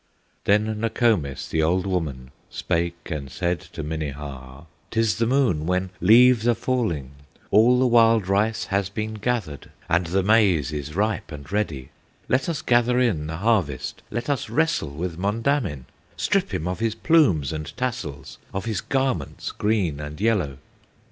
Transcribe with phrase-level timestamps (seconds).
[0.45, 5.91] Then Nokomis, the old woman, Spake, and said to Minnehaha: "'T is the Moon when,
[5.99, 7.11] leaves are falling;
[7.51, 11.89] All the wild rice has been gathered, And the maize is ripe and ready;
[12.27, 15.85] Let us gather in the harvest, Let us wrestle with Mondamin,
[16.17, 20.57] Strip him of his plumes and tassels, Of his garments green and yellow!"